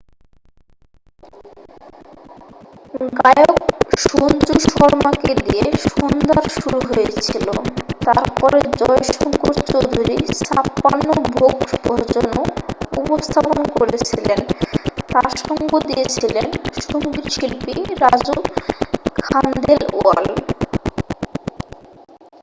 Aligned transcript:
গায়ক 3.19 3.57
সঞ্জু 4.05 4.55
শর্মাকে 4.67 5.31
দিয়ে 5.41 5.65
সন্ধ্যার 5.89 6.45
শুরু 6.55 6.79
হয়েছিল 6.87 7.47
তার 8.05 8.25
পরে 8.39 8.59
জয় 8.79 9.03
শঙ্কর 9.11 9.55
চৌধুরী 9.69 10.17
ছাপ্পান 10.39 10.99
ভোগ 11.31 11.55
ভজনও 11.85 12.43
উপস্থাপন 13.01 13.59
করেছিলেন 13.75 14.39
তার 15.11 15.29
সঙ্গ 15.39 15.71
দিয়েছিলেন 15.87 16.45
সংগীতশিল্পী 16.83 17.75
রাজু 18.01 18.35
খানদেলওয়াল 19.19 20.27